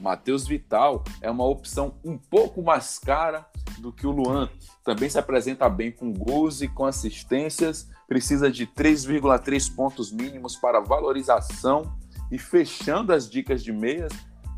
Matheus 0.00 0.46
Vital 0.46 1.02
é 1.20 1.30
uma 1.30 1.44
opção 1.44 1.94
um 2.04 2.16
pouco 2.16 2.62
mais 2.62 2.98
cara 2.98 3.46
do 3.80 3.92
que 3.92 4.06
o 4.06 4.10
Luan. 4.10 4.48
Também 4.84 5.08
se 5.08 5.18
apresenta 5.18 5.68
bem 5.68 5.90
com 5.90 6.12
gols 6.12 6.62
e 6.62 6.68
com 6.68 6.84
assistências, 6.84 7.88
precisa 8.06 8.50
de 8.50 8.66
3,3 8.66 9.74
pontos 9.74 10.12
mínimos 10.12 10.56
para 10.56 10.80
valorização. 10.80 11.98
E 12.30 12.38
fechando 12.38 13.12
as 13.12 13.28
dicas 13.28 13.62
de 13.62 13.72
meias, 13.72 14.12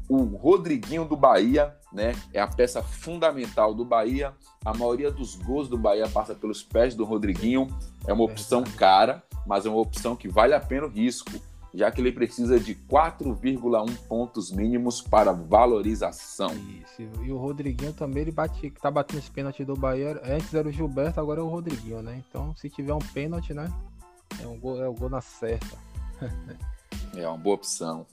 o 0.08 0.24
Rodriguinho 0.24 1.06
do 1.06 1.16
Bahia, 1.16 1.74
né? 1.92 2.14
É 2.32 2.40
a 2.40 2.46
peça 2.46 2.82
fundamental 2.82 3.74
do 3.74 3.84
Bahia. 3.84 4.34
A 4.64 4.76
maioria 4.76 5.10
dos 5.10 5.34
gols 5.36 5.68
do 5.68 5.78
Bahia 5.78 6.08
passa 6.08 6.34
pelos 6.34 6.62
pés 6.62 6.94
do 6.94 7.04
Rodriguinho. 7.04 7.66
É 8.06 8.12
uma 8.12 8.24
opção 8.24 8.62
cara, 8.62 9.22
mas 9.46 9.64
é 9.64 9.70
uma 9.70 9.80
opção 9.80 10.14
que 10.14 10.28
vale 10.28 10.54
a 10.54 10.60
pena 10.60 10.86
o 10.86 10.90
risco, 10.90 11.30
já 11.74 11.90
que 11.90 12.00
ele 12.00 12.12
precisa 12.12 12.60
de 12.60 12.74
4,1 12.74 13.96
pontos 14.06 14.50
mínimos 14.50 15.00
para 15.00 15.32
valorização. 15.32 16.50
Isso. 16.54 17.02
E 17.22 17.32
o 17.32 17.38
Rodriguinho 17.38 17.92
também 17.92 18.22
ele 18.22 18.32
bate, 18.32 18.70
tá 18.70 18.90
batendo 18.90 19.18
esse 19.18 19.30
pênalti 19.30 19.64
do 19.64 19.74
Bahia. 19.74 20.20
Antes 20.24 20.52
era 20.52 20.68
o 20.68 20.72
Gilberto, 20.72 21.20
agora 21.20 21.40
é 21.40 21.42
o 21.42 21.48
Rodriguinho, 21.48 22.02
né? 22.02 22.22
Então, 22.28 22.54
se 22.56 22.68
tiver 22.68 22.92
um 22.92 22.98
pênalti, 22.98 23.54
né? 23.54 23.72
É 24.40 24.46
um 24.46 24.58
gol, 24.58 24.82
é 24.82 24.88
o 24.88 24.92
um 24.92 24.94
gol 24.94 25.08
na 25.08 25.20
certa. 25.20 25.78
é 27.16 27.26
uma 27.26 27.38
boa 27.38 27.56
opção. 27.56 28.06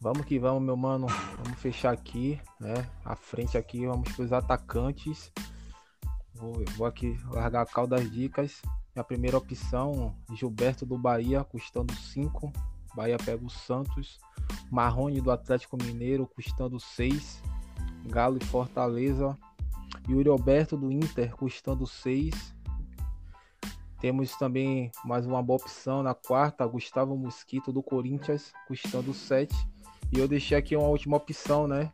Vamos 0.00 0.26
que 0.26 0.38
vamos, 0.38 0.62
meu 0.62 0.76
mano. 0.76 1.06
Vamos 1.42 1.58
fechar 1.60 1.92
aqui, 1.92 2.38
né? 2.60 2.86
A 3.04 3.14
frente 3.16 3.56
aqui, 3.56 3.86
vamos 3.86 4.12
para 4.12 4.24
os 4.24 4.32
atacantes. 4.32 5.32
Vou, 6.34 6.62
vou 6.76 6.86
aqui 6.86 7.16
largar 7.30 7.62
a 7.62 7.66
cal 7.66 7.86
das 7.86 8.10
dicas. 8.10 8.60
Minha 8.94 9.04
primeira 9.04 9.36
opção, 9.36 10.14
Gilberto 10.32 10.86
do 10.86 10.96
Bahia, 10.96 11.42
custando 11.42 11.92
5. 11.92 12.52
Bahia 12.94 13.16
pega 13.18 13.44
o 13.44 13.50
Santos. 13.50 14.20
Marrone 14.70 15.20
do 15.20 15.30
Atlético 15.30 15.76
Mineiro, 15.82 16.28
custando 16.28 16.78
6. 16.78 17.42
Galo 18.06 18.38
e 18.40 18.44
Fortaleza. 18.44 19.36
Yuri 20.08 20.28
Alberto 20.28 20.76
do 20.76 20.92
Inter, 20.92 21.34
custando 21.34 21.86
6. 21.86 22.54
Temos 24.00 24.36
também 24.36 24.92
mais 25.04 25.26
uma 25.26 25.42
boa 25.42 25.58
opção 25.58 26.02
na 26.02 26.14
quarta, 26.14 26.66
Gustavo 26.66 27.16
Mosquito 27.16 27.72
do 27.72 27.82
Corinthians, 27.82 28.52
custando 28.68 29.14
7. 29.14 29.52
E 30.12 30.18
eu 30.18 30.28
deixei 30.28 30.56
aqui 30.56 30.76
uma 30.76 30.88
última 30.88 31.16
opção, 31.16 31.66
né? 31.66 31.92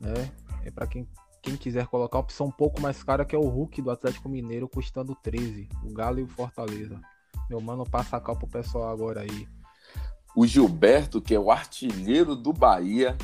né? 0.00 0.32
É 0.64 0.70
para 0.70 0.86
quem, 0.86 1.06
quem 1.44 1.56
quiser 1.56 1.86
colocar 1.86 2.16
uma 2.16 2.24
opção 2.24 2.46
um 2.46 2.50
pouco 2.50 2.80
mais 2.80 3.02
cara, 3.02 3.24
que 3.24 3.36
é 3.36 3.38
o 3.38 3.46
Hulk 3.46 3.82
do 3.82 3.90
Atlético 3.90 4.30
Mineiro, 4.30 4.66
custando 4.66 5.14
13. 5.14 5.68
O 5.84 5.92
Galo 5.92 6.18
e 6.18 6.22
o 6.22 6.28
Fortaleza. 6.28 6.98
Meu 7.50 7.60
mano, 7.60 7.84
passa 7.84 8.16
a 8.16 8.20
cal 8.20 8.34
pro 8.34 8.48
pessoal 8.48 8.88
agora 8.88 9.20
aí. 9.20 9.46
O 10.34 10.46
Gilberto, 10.46 11.20
que 11.20 11.34
é 11.34 11.38
o 11.38 11.50
artilheiro 11.50 12.34
do 12.34 12.50
Bahia, 12.50 13.14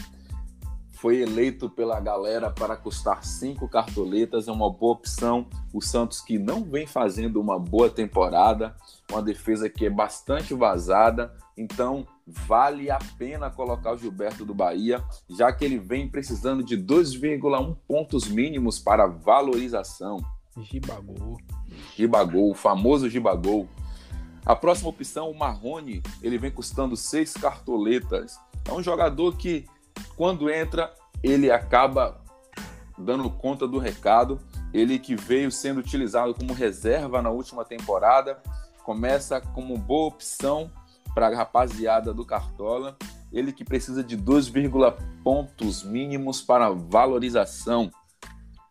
foi 1.01 1.23
eleito 1.23 1.71
pela 1.71 1.99
galera 1.99 2.51
para 2.51 2.77
custar 2.77 3.25
cinco 3.25 3.67
cartoletas, 3.67 4.49
é 4.49 4.53
uma 4.53 4.71
boa 4.71 4.93
opção. 4.93 5.47
O 5.73 5.81
Santos 5.81 6.21
que 6.21 6.39
não 6.39 6.63
vem 6.63 6.87
fazendo 6.87 7.41
uma 7.41 7.59
boa 7.59 7.89
temporada, 7.89 8.77
uma 9.11 9.23
defesa 9.23 9.71
que 9.71 9.87
é 9.87 9.91
bastante 9.91 10.53
vazada, 10.53 11.35
então 11.57 12.07
vale 12.27 12.91
a 12.91 12.99
pena 13.17 13.49
colocar 13.51 13.93
o 13.93 13.97
Gilberto 13.97 14.45
do 14.45 14.55
Bahia, 14.55 15.03
já 15.29 15.51
que 15.51 15.65
ele 15.65 15.79
vem 15.79 16.07
precisando 16.07 16.63
de 16.63 16.77
2,1 16.77 17.77
pontos 17.89 18.29
mínimos 18.29 18.79
para 18.79 19.07
valorização. 19.07 20.19
Gibagol. 20.59 21.39
Gibagol, 21.97 22.51
o 22.51 22.55
famoso 22.55 23.09
Gibagol. 23.09 23.67
A 24.45 24.55
próxima 24.55 24.91
opção, 24.91 25.31
o 25.31 25.39
Marrone, 25.39 26.03
ele 26.23 26.37
vem 26.37 26.51
custando 26.51 26.95
seis 26.95 27.33
cartoletas. 27.33 28.39
É 28.67 28.73
um 28.73 28.83
jogador 28.83 29.37
que, 29.39 29.65
quando 30.21 30.51
entra, 30.51 30.93
ele 31.23 31.51
acaba 31.51 32.21
dando 32.99 33.31
conta 33.31 33.67
do 33.67 33.79
recado. 33.79 34.39
Ele 34.71 34.99
que 34.99 35.17
veio 35.17 35.51
sendo 35.51 35.81
utilizado 35.81 36.35
como 36.35 36.53
reserva 36.53 37.23
na 37.23 37.31
última 37.31 37.65
temporada, 37.65 38.39
começa 38.85 39.41
como 39.41 39.79
boa 39.79 40.09
opção 40.09 40.71
para 41.15 41.29
a 41.29 41.35
rapaziada 41.35 42.13
do 42.13 42.23
Cartola. 42.23 42.99
Ele 43.33 43.51
que 43.51 43.65
precisa 43.65 44.05
de 44.05 44.15
2, 44.15 44.53
pontos 45.25 45.83
mínimos 45.83 46.43
para 46.43 46.69
valorização. 46.69 47.91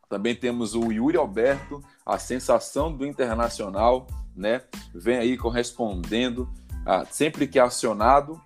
Também 0.08 0.36
temos 0.36 0.76
o 0.76 0.92
Yuri 0.92 1.18
Alberto, 1.18 1.84
a 2.06 2.20
sensação 2.20 2.96
do 2.96 3.08
Internacional, 3.08 4.06
né? 4.36 4.62
Vem 4.94 5.18
aí 5.18 5.36
correspondendo, 5.36 6.48
a, 6.86 7.06
sempre 7.06 7.48
que 7.48 7.58
é 7.58 7.64
acionado, 7.64 8.40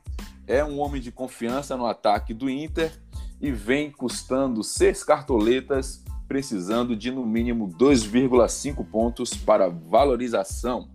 é 0.47 0.63
um 0.63 0.79
homem 0.79 1.01
de 1.01 1.11
confiança 1.11 1.75
no 1.77 1.85
ataque 1.85 2.33
do 2.33 2.49
Inter 2.49 2.91
e 3.39 3.51
vem 3.51 3.91
custando 3.91 4.63
seis 4.63 5.03
cartoletas, 5.03 6.03
precisando 6.27 6.95
de 6.95 7.11
no 7.11 7.25
mínimo 7.25 7.67
2,5 7.67 8.85
pontos 8.89 9.33
para 9.33 9.69
valorização. 9.69 10.89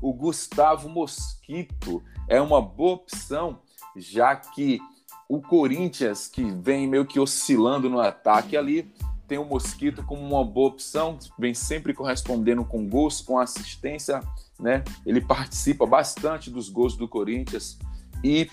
O 0.00 0.12
Gustavo 0.12 0.88
Mosquito 0.88 2.02
é 2.28 2.40
uma 2.40 2.60
boa 2.60 2.94
opção, 2.94 3.60
já 3.96 4.34
que 4.34 4.80
o 5.28 5.40
Corinthians, 5.40 6.26
que 6.26 6.42
vem 6.42 6.86
meio 6.86 7.06
que 7.06 7.20
oscilando 7.20 7.88
no 7.88 8.00
ataque 8.00 8.56
ali, 8.56 8.92
tem 9.26 9.38
o 9.38 9.44
Mosquito 9.44 10.04
como 10.04 10.20
uma 10.20 10.44
boa 10.44 10.68
opção, 10.68 11.18
vem 11.38 11.54
sempre 11.54 11.94
correspondendo 11.94 12.64
com 12.64 12.86
gols, 12.86 13.20
com 13.20 13.38
assistência, 13.38 14.20
né? 14.58 14.84
Ele 15.06 15.20
participa 15.20 15.86
bastante 15.86 16.50
dos 16.50 16.68
gols 16.68 16.96
do 16.96 17.08
Corinthians 17.08 17.78
e 18.22 18.50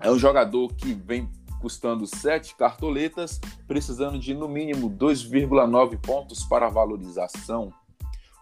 é 0.00 0.10
um 0.10 0.18
jogador 0.18 0.72
que 0.74 0.92
vem 0.92 1.28
custando 1.60 2.06
7 2.06 2.54
cartoletas, 2.54 3.40
precisando 3.66 4.18
de 4.18 4.34
no 4.34 4.48
mínimo 4.48 4.90
2,9 4.90 5.98
pontos 5.98 6.44
para 6.44 6.68
valorização. 6.68 7.72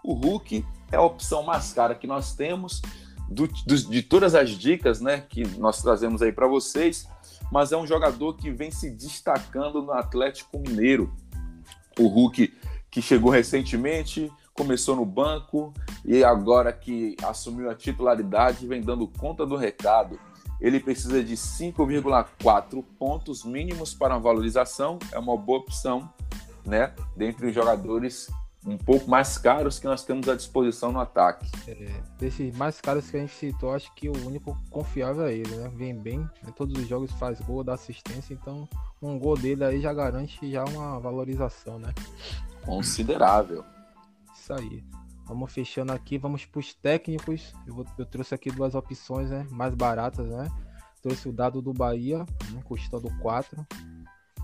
O 0.03 0.15
Hulk 0.15 0.65
é 0.93 0.97
a 0.97 1.03
opção 1.03 1.43
mais 1.43 1.73
cara 1.73 1.95
que 1.95 2.07
nós 2.07 2.35
temos, 2.35 2.83
do, 3.29 3.49
do, 3.49 3.77
de 3.77 4.03
todas 4.03 4.35
as 4.35 4.51
dicas 4.51 5.01
né, 5.01 5.25
que 5.29 5.47
nós 5.59 5.81
trazemos 5.81 6.21
aí 6.21 6.33
para 6.33 6.47
vocês, 6.47 7.09
mas 7.51 7.73
é 7.73 7.77
um 7.77 7.87
jogador 7.87 8.35
que 8.35 8.51
vem 8.51 8.71
se 8.71 8.91
destacando 8.91 9.83
no 9.83 9.93
Atlético 9.93 10.59
Mineiro. 10.59 11.13
O 11.99 12.09
Hulk, 12.09 12.53
que 12.91 13.01
chegou 13.01 13.31
recentemente, 13.31 14.31
começou 14.53 14.95
no 14.97 15.05
banco 15.05 15.73
e 16.05 16.23
agora 16.23 16.73
que 16.73 17.17
assumiu 17.23 17.71
a 17.71 17.75
titularidade, 17.75 18.67
vem 18.67 18.83
dando 18.83 19.07
conta 19.07 19.47
do 19.47 19.57
recado. 19.57 20.19
Ele 20.65 20.81
precisa 20.81 21.23
de 21.23 21.35
5,4 21.35 22.83
pontos 22.99 23.45
mínimos 23.45 23.93
para 23.93 24.15
uma 24.15 24.21
valorização, 24.21 24.99
é 25.13 25.19
uma 25.19 25.37
boa 25.37 25.59
opção, 25.59 26.11
né? 26.65 26.95
Dentre 27.15 27.49
os 27.49 27.55
jogadores 27.55 28.31
um 28.67 28.79
pouco 28.79 29.11
mais 29.11 29.37
caros 29.37 29.79
que 29.79 29.85
nós 29.85 30.07
temos 30.07 30.27
à 30.27 30.35
disposição 30.35 30.91
no 30.91 30.99
ataque. 30.99 31.47
É, 31.69 32.01
desses 32.19 32.57
mais 32.57 32.81
caros 32.81 33.11
que 33.11 33.19
a 33.19 33.21
gente 33.21 33.35
citou, 33.35 33.75
acho 33.75 33.95
que 33.95 34.09
o 34.09 34.27
único 34.27 34.59
confiável 34.71 35.27
é 35.27 35.35
ele, 35.35 35.55
né? 35.55 35.71
Vem 35.75 35.95
bem, 35.95 36.27
em 36.49 36.53
todos 36.53 36.81
os 36.81 36.89
jogos 36.89 37.13
faz 37.13 37.39
gol, 37.41 37.63
dá 37.63 37.75
assistência, 37.75 38.33
então 38.33 38.67
um 39.03 39.19
gol 39.19 39.37
dele 39.37 39.65
aí 39.65 39.83
já 39.83 39.93
garante 39.93 40.51
já 40.51 40.65
uma 40.65 40.99
valorização, 40.99 41.79
né? 41.79 41.93
Considerável. 42.65 43.63
Isso 44.35 44.55
aí. 44.55 44.83
Vamos 45.27 45.53
fechando 45.53 45.93
aqui, 45.93 46.19
vamos 46.19 46.45
para 46.45 46.61
os 46.61 46.75
técnicos. 46.75 47.53
Eu, 47.67 47.75
vou, 47.75 47.87
eu, 47.99 48.05
trouxe 48.05 48.35
aqui 48.35 48.51
duas 48.51 48.75
opções 48.75 49.31
né, 49.31 49.47
mais 49.51 49.75
baratas, 49.75 50.27
né? 50.27 50.51
Trouxe 51.03 51.29
o 51.29 51.33
dado 51.33 51.63
do 51.63 51.73
Bahia, 51.73 52.19
né, 52.51 52.63
custando 52.65 53.09
4. 53.21 53.67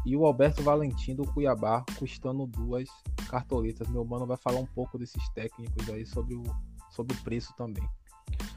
E 0.07 0.17
o 0.17 0.25
Alberto 0.25 0.63
Valentim 0.63 1.15
do 1.15 1.25
Cuiabá, 1.25 1.85
custando 1.99 2.47
duas 2.47 2.89
cartoletas. 3.29 3.89
Meu 3.89 4.05
mano 4.05 4.27
vai 4.27 4.37
falar 4.39 4.59
um 4.59 4.67
pouco 4.67 4.99
desses 4.99 5.29
técnicos 5.31 5.89
aí 5.91 6.07
sobre 6.07 6.35
o, 6.35 6.43
sobre 6.91 7.15
o 7.15 7.21
preço 7.23 7.55
também. 7.57 7.87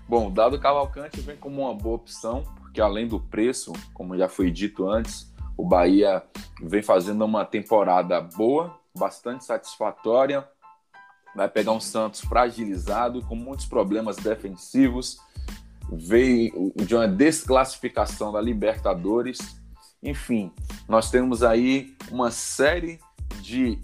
Bom, 0.08 0.28
o 0.28 0.32
dado 0.32 0.60
Cavalcante 0.60 1.20
vem 1.22 1.36
como 1.36 1.62
uma 1.62 1.74
boa 1.74 1.96
opção, 1.96 2.44
porque 2.58 2.80
além 2.80 3.08
do 3.08 3.20
preço, 3.20 3.74
como 3.94 4.18
já 4.18 4.30
foi 4.30 4.52
dito 4.52 4.88
antes, 4.88 5.34
o 5.58 5.66
Bahia 5.66 6.24
vem 6.62 6.82
fazendo 6.82 7.26
uma 7.26 7.46
temporada 7.46 8.20
boa, 8.22 8.80
bastante 8.98 9.44
satisfatória, 9.46 10.48
vai 11.36 11.50
pegar 11.50 11.72
um 11.72 11.80
Santos 11.80 12.22
fragilizado, 12.22 13.22
com 13.24 13.36
muitos 13.36 13.66
problemas 13.66 14.18
defensivos, 14.18 15.18
veio 15.92 16.74
de 16.76 16.96
uma 16.96 17.08
desclassificação 17.08 18.32
da 18.32 18.42
Libertadores. 18.42 19.40
Enfim, 20.02 20.52
nós 20.88 21.10
temos 21.10 21.44
aí 21.44 21.96
uma 22.12 22.32
série 22.32 23.00
de 23.42 23.80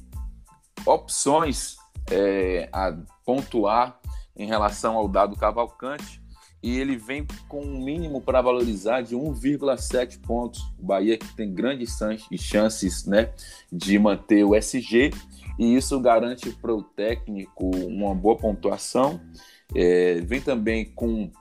opções 0.85 1.77
é, 2.11 2.69
a 2.71 2.95
pontuar 3.25 3.99
em 4.35 4.45
relação 4.45 4.95
ao 4.95 5.07
dado 5.07 5.35
Cavalcante 5.35 6.18
e 6.61 6.77
ele 6.77 6.97
vem 6.97 7.25
com 7.47 7.61
um 7.61 7.83
mínimo 7.83 8.21
para 8.21 8.41
valorizar 8.41 9.01
de 9.01 9.15
1,7 9.15 10.19
pontos. 10.19 10.61
O 10.77 10.85
Bahia 10.85 11.17
que 11.17 11.33
tem 11.35 11.53
grandes 11.53 11.97
chances 12.37 13.05
né, 13.05 13.31
de 13.71 13.97
manter 13.97 14.43
o 14.43 14.55
SG 14.55 15.11
e 15.57 15.75
isso 15.75 15.99
garante 15.99 16.49
para 16.51 16.73
o 16.73 16.83
técnico 16.83 17.69
uma 17.69 18.13
boa 18.13 18.37
pontuação. 18.37 19.19
É, 19.73 20.21
vem 20.21 20.41
também 20.41 20.85
com 20.85 21.31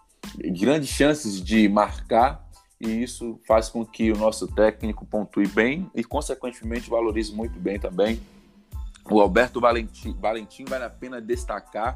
grandes 0.58 0.90
chances 0.90 1.42
de 1.42 1.68
marcar 1.68 2.46
e 2.80 3.02
isso 3.02 3.40
faz 3.46 3.68
com 3.68 3.84
que 3.84 4.12
o 4.12 4.16
nosso 4.16 4.46
técnico 4.46 5.04
pontue 5.04 5.48
bem 5.48 5.90
e, 5.94 6.04
consequentemente, 6.04 6.88
valorize 6.88 7.34
muito 7.34 7.58
bem 7.58 7.78
também. 7.78 8.20
O 9.10 9.20
Alberto 9.20 9.60
Valentim, 9.60 10.14
Valentim 10.20 10.64
vale 10.64 10.84
a 10.84 10.90
pena 10.90 11.20
destacar, 11.20 11.94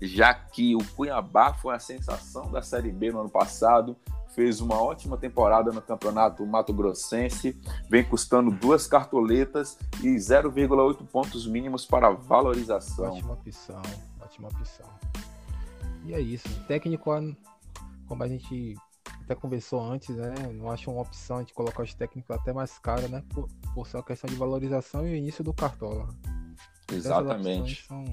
já 0.00 0.32
que 0.32 0.74
o 0.74 0.84
Cuiabá 0.94 1.52
foi 1.54 1.74
a 1.74 1.78
sensação 1.78 2.50
da 2.50 2.62
Série 2.62 2.90
B 2.90 3.12
no 3.12 3.20
ano 3.20 3.30
passado, 3.30 3.96
fez 4.34 4.60
uma 4.60 4.80
ótima 4.80 5.16
temporada 5.16 5.72
no 5.72 5.82
campeonato 5.82 6.46
Mato 6.46 6.72
Grossense, 6.72 7.60
vem 7.88 8.04
custando 8.04 8.50
duas 8.50 8.86
cartoletas 8.86 9.78
e 10.02 10.08
0,8 10.16 11.06
pontos 11.06 11.46
mínimos 11.46 11.84
para 11.84 12.10
valorização. 12.10 13.12
Ótima 13.12 13.32
opção, 13.34 13.82
ótima 14.20 14.48
opção. 14.48 14.86
E 16.04 16.14
é 16.14 16.20
isso. 16.20 16.48
Técnico, 16.66 17.10
como 18.06 18.22
a 18.22 18.28
gente 18.28 18.76
até 19.22 19.34
conversou 19.34 19.80
antes, 19.80 20.16
né? 20.16 20.34
Não 20.54 20.70
acho 20.70 20.90
uma 20.90 21.02
opção 21.02 21.42
de 21.42 21.52
colocar 21.52 21.82
os 21.82 21.94
técnicos 21.94 22.34
até 22.34 22.52
mais 22.52 22.78
caros, 22.78 23.08
né? 23.10 23.22
Por, 23.28 23.48
por 23.74 23.86
ser 23.86 23.98
uma 23.98 24.02
questão 24.02 24.28
de 24.28 24.36
valorização 24.36 25.06
e 25.06 25.12
o 25.12 25.14
início 25.14 25.44
do 25.44 25.52
cartola. 25.52 26.08
Exatamente. 26.90 27.86
São, 27.86 28.04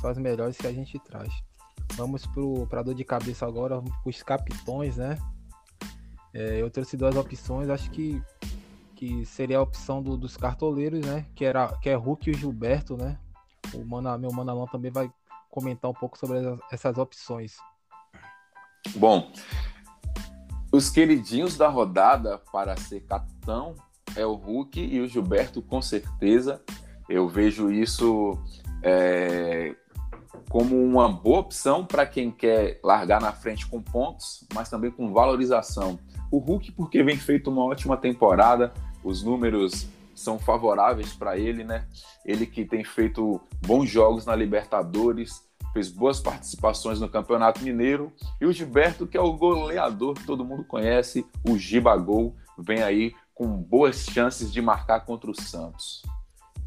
são 0.00 0.10
as 0.10 0.18
melhores 0.18 0.56
que 0.56 0.66
a 0.66 0.72
gente 0.72 0.98
traz. 0.98 1.32
Vamos 1.94 2.24
para 2.68 2.82
dor 2.82 2.94
de 2.94 3.04
cabeça 3.04 3.46
agora, 3.46 3.82
os 4.04 4.22
capitões, 4.22 4.96
né? 4.96 5.18
É, 6.32 6.60
eu 6.60 6.70
trouxe 6.70 6.96
duas 6.96 7.16
opções, 7.16 7.68
acho 7.68 7.90
que, 7.90 8.22
que 8.94 9.26
seria 9.26 9.58
a 9.58 9.62
opção 9.62 10.02
do, 10.02 10.16
dos 10.16 10.36
cartoleiros, 10.36 11.04
né? 11.04 11.26
Que, 11.34 11.44
era, 11.44 11.68
que 11.78 11.90
é 11.90 11.94
Hulk 11.94 12.30
e 12.30 12.32
o 12.32 12.38
Gilberto, 12.38 12.96
né? 12.96 13.18
O 13.74 13.84
Mana, 13.84 14.16
meu 14.16 14.32
Manalão 14.32 14.66
também 14.66 14.90
vai 14.90 15.10
comentar 15.50 15.90
um 15.90 15.94
pouco 15.94 16.16
sobre 16.16 16.38
essas 16.70 16.96
opções. 16.96 17.56
Bom, 18.96 19.30
os 20.72 20.88
queridinhos 20.88 21.56
da 21.56 21.68
rodada 21.68 22.38
para 22.52 22.76
ser 22.76 23.00
capitão 23.00 23.74
é 24.16 24.24
o 24.24 24.34
Hulk 24.34 24.80
e 24.80 25.00
o 25.00 25.08
Gilberto, 25.08 25.60
com 25.60 25.82
certeza. 25.82 26.62
Eu 27.08 27.28
vejo 27.28 27.72
isso 27.72 28.38
é, 28.82 29.74
como 30.48 30.76
uma 30.82 31.08
boa 31.08 31.40
opção 31.40 31.84
para 31.84 32.06
quem 32.06 32.30
quer 32.30 32.80
largar 32.82 33.20
na 33.20 33.32
frente 33.32 33.66
com 33.66 33.80
pontos, 33.82 34.46
mas 34.54 34.68
também 34.68 34.90
com 34.90 35.12
valorização. 35.12 35.98
O 36.30 36.38
Hulk, 36.38 36.72
porque 36.72 37.02
vem 37.02 37.16
feito 37.16 37.50
uma 37.50 37.64
ótima 37.64 37.96
temporada, 37.96 38.72
os 39.02 39.22
números 39.22 39.86
são 40.14 40.38
favoráveis 40.38 41.12
para 41.12 41.38
ele, 41.38 41.64
né? 41.64 41.86
Ele 42.24 42.46
que 42.46 42.64
tem 42.64 42.84
feito 42.84 43.40
bons 43.66 43.88
jogos 43.88 44.26
na 44.26 44.36
Libertadores, 44.36 45.42
fez 45.72 45.88
boas 45.88 46.20
participações 46.20 47.00
no 47.00 47.08
Campeonato 47.08 47.62
Mineiro, 47.62 48.12
e 48.40 48.46
o 48.46 48.52
Gilberto, 48.52 49.06
que 49.06 49.16
é 49.16 49.20
o 49.20 49.32
goleador 49.32 50.14
que 50.14 50.26
todo 50.26 50.44
mundo 50.44 50.64
conhece, 50.64 51.26
o 51.48 51.56
Gibagol, 51.56 52.34
vem 52.58 52.82
aí 52.82 53.14
com 53.34 53.46
boas 53.56 54.04
chances 54.04 54.52
de 54.52 54.60
marcar 54.60 55.00
contra 55.06 55.30
o 55.30 55.40
Santos. 55.40 56.02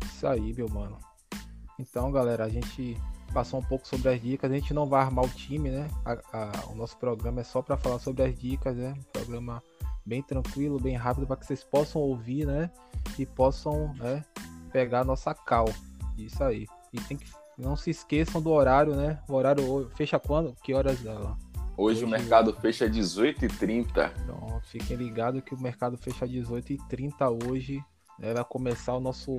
Isso 0.05 0.25
aí, 0.25 0.53
meu 0.53 0.67
mano. 0.69 0.97
Então, 1.77 2.11
galera, 2.11 2.45
a 2.45 2.49
gente 2.49 2.97
passou 3.33 3.59
um 3.59 3.63
pouco 3.63 3.87
sobre 3.87 4.09
as 4.09 4.21
dicas. 4.21 4.51
A 4.51 4.53
gente 4.53 4.73
não 4.73 4.85
vai 4.85 5.01
armar 5.01 5.25
o 5.25 5.29
time, 5.29 5.69
né? 5.69 5.89
A, 6.05 6.13
a, 6.31 6.71
o 6.71 6.75
nosso 6.75 6.95
programa 6.97 7.41
é 7.41 7.43
só 7.43 7.61
para 7.61 7.75
falar 7.75 7.99
sobre 7.99 8.23
as 8.23 8.37
dicas, 8.37 8.75
né? 8.77 8.93
Um 8.97 9.03
programa 9.11 9.61
bem 10.05 10.21
tranquilo, 10.21 10.79
bem 10.79 10.95
rápido 10.95 11.25
para 11.25 11.37
que 11.37 11.45
vocês 11.45 11.63
possam 11.63 12.01
ouvir, 12.01 12.45
né? 12.45 12.69
E 13.17 13.25
possam 13.25 13.93
né, 13.95 14.23
pegar 14.71 15.01
a 15.01 15.03
nossa 15.03 15.33
cal. 15.33 15.65
Isso 16.17 16.43
aí. 16.43 16.67
E 16.93 17.01
tem 17.01 17.17
que 17.17 17.25
não 17.57 17.75
se 17.75 17.89
esqueçam 17.89 18.41
do 18.41 18.51
horário, 18.51 18.95
né? 18.95 19.19
O 19.27 19.33
horário 19.33 19.89
fecha 19.95 20.19
quando? 20.19 20.55
Que 20.63 20.73
horas 20.73 20.99
dela? 20.99 21.37
Hoje, 21.75 21.97
Hoje 21.97 22.05
o 22.05 22.07
mercado 22.07 22.53
fecha 22.53 22.85
às 22.85 22.91
18h30. 22.91 24.11
Então, 24.23 24.61
fiquem 24.63 24.95
ligados 24.95 25.41
que 25.43 25.55
o 25.55 25.59
mercado 25.59 25.97
fecha 25.97 26.25
às 26.25 26.31
18h30 26.31 27.49
hoje. 27.49 27.83
Né? 28.19 28.33
Vai 28.33 28.43
começar 28.43 28.95
o 28.95 28.99
nosso 28.99 29.37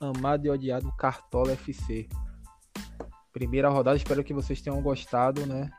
amado 0.00 0.46
e 0.46 0.50
odiado 0.50 0.92
Cartola 0.96 1.52
FC 1.52 2.08
primeira 3.36 3.68
rodada. 3.68 3.98
Espero 3.98 4.24
que 4.24 4.32
vocês 4.32 4.62
tenham 4.62 4.80
gostado, 4.80 5.44
né? 5.44 5.70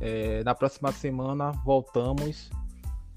É, 0.00 0.42
na 0.42 0.56
próxima 0.56 0.90
semana 0.90 1.52
voltamos. 1.64 2.50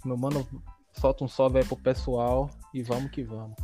Meu 0.06 0.16
mano, 0.16 0.48
solta 0.94 1.24
um 1.24 1.28
salve 1.28 1.58
aí 1.58 1.66
pro 1.66 1.76
pessoal 1.76 2.52
e 2.72 2.84
vamos 2.84 3.10
que 3.10 3.24
vamos. 3.24 3.58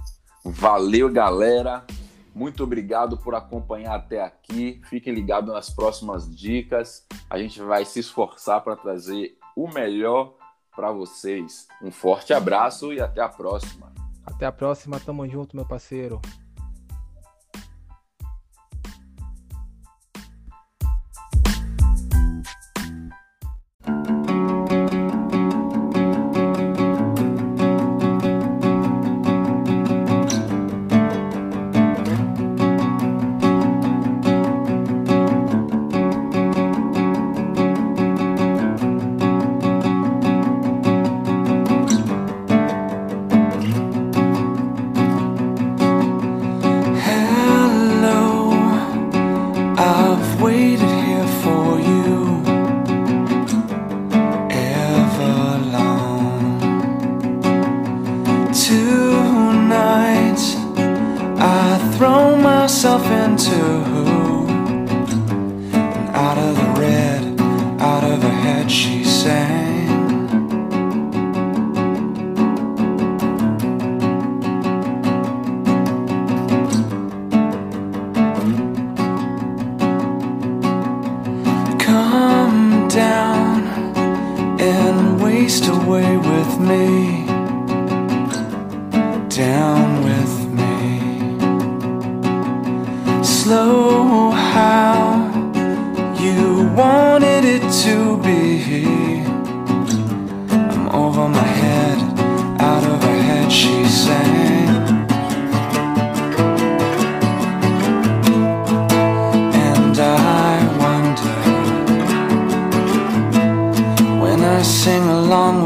Valeu, 0.43 1.12
galera. 1.13 1.86
Muito 2.34 2.63
obrigado 2.63 3.19
por 3.19 3.36
acompanhar 3.36 3.95
até 3.95 4.19
aqui. 4.19 4.81
Fiquem 4.89 5.13
ligados 5.13 5.53
nas 5.53 5.69
próximas 5.69 6.27
dicas. 6.36 7.05
A 7.29 7.38
gente 7.38 7.62
vai 7.62 7.86
se 7.86 7.99
esforçar 7.99 8.62
para 8.62 8.75
trazer 8.75 9.38
o 9.55 9.67
melhor 9.67 10.34
para 10.75 10.91
vocês. 10.91 11.67
Um 11.84 11.91
forte 11.91 12.34
abraço 12.34 12.91
e 12.91 12.99
até 12.99 13.21
a 13.21 13.29
próxima. 13.29 13.93
Até 14.25 14.47
a 14.47 14.51
próxima, 14.51 14.99
tamo 14.99 15.27
junto, 15.29 15.55
meu 15.55 15.67
parceiro. 15.67 16.19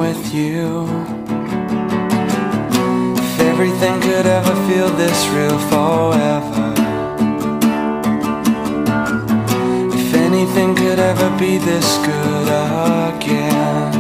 With 0.09 0.33
you 0.33 0.87
if 3.21 3.39
everything 3.51 4.01
could 4.01 4.25
ever 4.25 4.55
feel 4.67 4.89
this 5.03 5.19
real 5.35 5.59
forever. 5.71 6.67
If 9.99 10.13
anything 10.15 10.73
could 10.75 10.99
ever 11.11 11.29
be 11.37 11.59
this 11.59 11.87
good 12.07 12.47
again. 13.09 13.91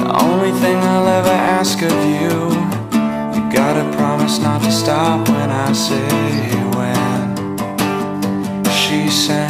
The 0.00 0.10
only 0.26 0.52
thing 0.62 0.76
I'll 0.92 1.08
ever 1.20 1.36
ask 1.58 1.76
of 1.92 1.98
you, 2.14 2.36
you 3.34 3.42
gotta 3.60 3.84
promise 3.96 4.38
not 4.38 4.60
to 4.64 4.72
stop 4.72 5.26
when 5.28 5.50
I 5.66 5.72
say 5.72 6.08
when. 6.76 7.26
She 8.80 9.08
sang. 9.08 9.49